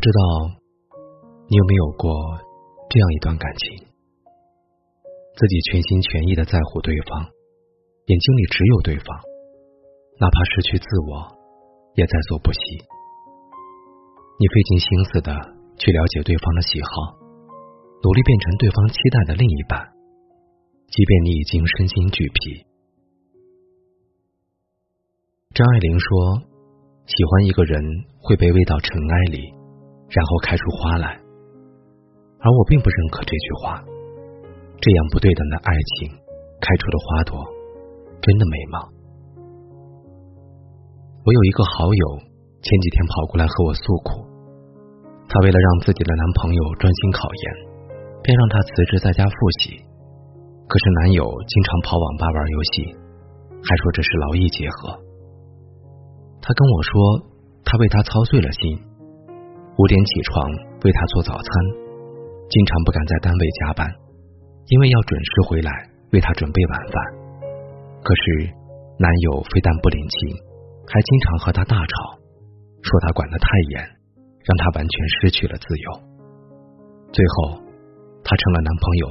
[0.00, 0.20] 不知道
[1.44, 2.08] 你有没有过
[2.88, 3.84] 这样一段感情，
[5.36, 7.28] 自己全心全意的在乎对方，
[8.08, 9.04] 眼睛里只有对方，
[10.18, 11.36] 哪怕失去自我，
[11.96, 12.60] 也在所不惜。
[14.40, 15.36] 你费尽心思的
[15.76, 17.20] 去了解对方的喜好，
[18.00, 19.84] 努力变成对方期待的另一半，
[20.88, 22.64] 即便你已经身心俱疲。
[25.52, 26.40] 张爱玲说
[27.04, 27.84] ：“喜欢一个人
[28.22, 29.59] 会被喂到尘埃里，
[30.10, 31.18] 然后开出花来。”
[32.42, 33.82] 而我并不认可这句话。
[34.80, 36.08] 这样不对等的爱情
[36.56, 37.36] 开出的花朵，
[38.22, 38.76] 真的美吗？
[41.20, 42.04] 我有一个好友，
[42.64, 44.24] 前几天跑过来和我诉苦，
[45.28, 47.44] 她为了让自己的男朋友专心考研，
[48.24, 49.76] 便让他辞职在家复习。
[50.66, 52.96] 可是男友经常跑网吧玩游戏，
[53.60, 54.96] 还说这是劳逸结合。
[56.40, 57.20] 他跟我说，
[57.66, 58.80] 他为她操碎了心，
[59.80, 60.44] 五点起床
[60.84, 61.48] 为她做早餐，
[62.52, 63.88] 经常不敢在单位加班，
[64.68, 65.72] 因为要准时回来
[66.12, 66.94] 为她准备晚饭。
[68.04, 68.52] 可是
[69.00, 70.36] 男友非但不领情，
[70.84, 71.94] 还经常和她大吵，
[72.84, 73.80] 说她管得太严，
[74.44, 75.88] 让她完全失去了自由。
[77.08, 77.56] 最后，
[78.20, 79.04] 她成了男朋友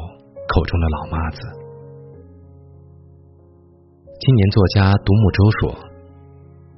[0.54, 1.40] 口中的老妈子。
[4.22, 5.90] 青年作家独木舟说。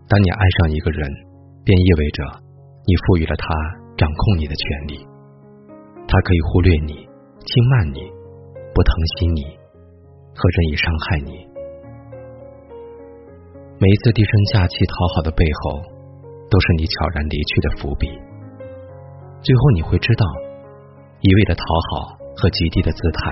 [0.08, 1.10] 当你爱上一个人，
[1.64, 2.24] 便意味着
[2.88, 3.48] 你赋予了他
[4.02, 4.98] 掌控你的权利。
[6.10, 7.06] 他可以忽略你、
[7.46, 8.02] 轻慢你、
[8.74, 9.46] 不疼惜你
[10.34, 11.46] 和任意伤害你。
[13.78, 15.86] 每一次低声下气讨好的背后，
[16.50, 18.10] 都是你悄然离去的伏笔。
[19.46, 20.26] 最后你会知道，
[21.22, 23.30] 一味的讨好和极低的姿态，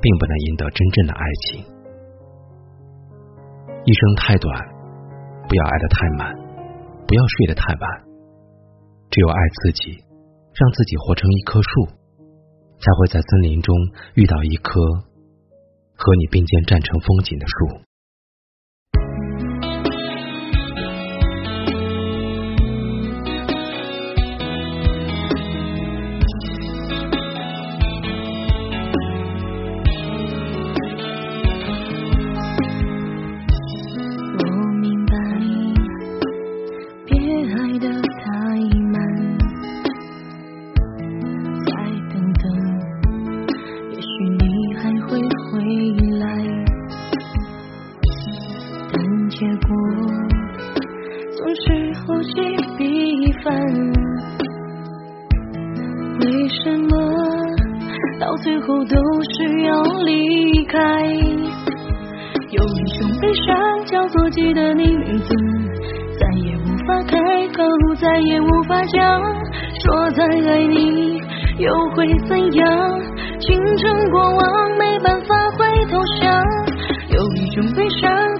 [0.00, 1.64] 并不能赢得真正的爱情。
[3.84, 4.76] 一生太短。
[5.48, 6.34] 不要爱得太满，
[7.06, 8.15] 不要睡得太晚。
[9.16, 10.04] 只有爱自己，
[10.52, 11.86] 让自己活成一棵树，
[12.78, 13.74] 才会在森林中
[14.12, 14.78] 遇到一棵
[15.96, 17.85] 和你并肩站成风景的树。
[49.28, 49.76] 结果
[51.36, 51.64] 总是
[52.00, 52.34] 后继
[52.78, 53.52] 必反
[56.20, 56.90] 为什么
[58.20, 58.96] 到最后都
[59.30, 60.78] 是要离开？
[62.50, 65.34] 有一种悲伤叫做记得你名字，
[66.18, 67.64] 再也无法开口，
[68.00, 69.20] 再也无法讲。
[69.82, 71.20] 说再爱你
[71.58, 73.00] 又会怎样？
[73.40, 76.25] 青春过往没办法回头想。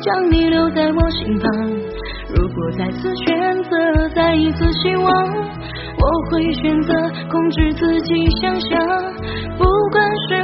[0.06, 1.50] 将你留在我心旁，
[2.36, 5.12] 如果再次选择，再一次希望。
[5.98, 6.94] 我会选择
[7.28, 8.78] 控制自己想象，
[9.58, 10.35] 不管是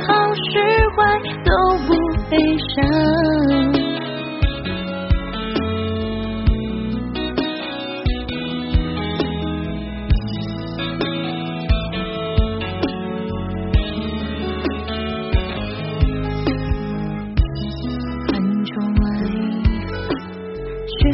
[21.03, 21.09] 好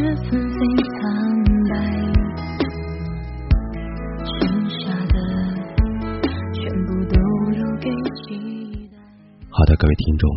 [9.64, 10.28] 的，各位听众，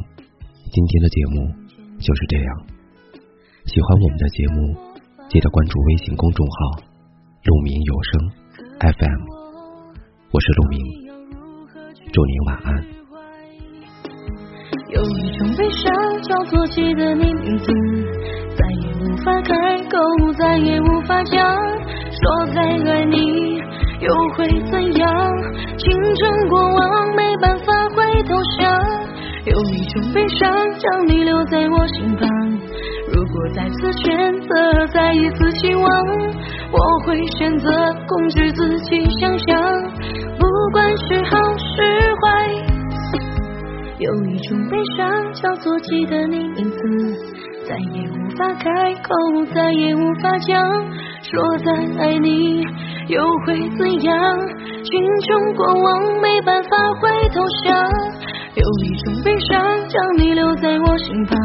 [0.71, 1.51] 今天的节目
[1.99, 2.47] 就是这样。
[3.65, 4.73] 喜欢我们的节目，
[5.27, 6.81] 记得关注微信公众号
[7.43, 8.31] “鹿鸣有声
[8.79, 9.21] FM”。
[10.31, 10.79] 我是鹿鸣，
[12.13, 12.85] 祝您晚安。
[14.91, 17.67] 有一种悲伤叫做记得你名字，
[19.23, 21.55] 法开口，再也无法讲，
[22.11, 23.59] 说再爱你
[23.99, 25.11] 又会怎样？
[25.77, 28.81] 青春过往没办法回头想。
[29.45, 32.29] 有一种悲伤将你留在我心旁，
[33.11, 35.85] 如果再次选择，再一次希望，
[36.71, 37.69] 我会选择
[38.07, 39.59] 控制自己想象，
[40.37, 41.81] 不管是好是
[42.15, 42.27] 坏。
[43.97, 47.30] 有一种悲伤叫做记得你名字，
[47.71, 50.61] 再也无法开口，再也无法讲，
[51.23, 51.71] 说再
[52.03, 52.61] 爱你
[53.07, 54.37] 又会怎样？
[54.83, 56.69] 青春过往没办法
[56.99, 57.73] 回头想。
[58.55, 59.57] 有一种悲伤
[59.87, 61.39] 将你留在我心旁，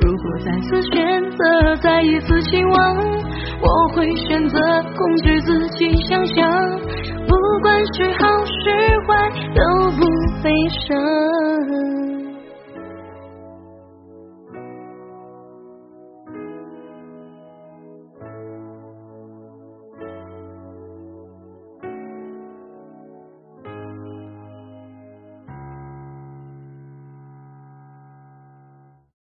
[0.00, 2.96] 如果再次选择，再一次期望，
[3.60, 4.56] 我会选择
[4.96, 6.48] 控制自己想象，
[7.26, 8.70] 不管是好是
[9.08, 10.06] 坏都不
[10.44, 10.52] 悲
[10.86, 11.49] 伤。